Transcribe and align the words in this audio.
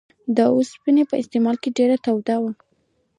د 0.35 0.37
اوسپنې 0.55 1.03
استعمال 1.21 1.55
په 1.57 1.61
کې 1.61 1.69
ډېر 1.77 1.89
دود 2.05 2.29
و 2.41 2.43